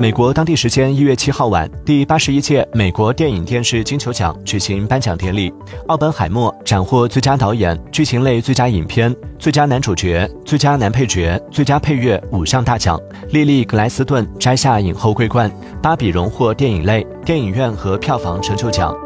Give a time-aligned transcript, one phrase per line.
[0.00, 5.52] 美国当地时间一月七号晚，第八十一届美国电影电视金球奖举行颁奖典礼。
[5.88, 12.96] 奥本海默斩获最佳导演、剧情类最佳影片、最佳男主角、最佳男配角、最佳配乐五项大奖。
[13.30, 15.50] 莉莉·格莱斯顿摘下影后桂冠。
[15.82, 18.96] 芭比荣获电影类、电影院和票房成就奖。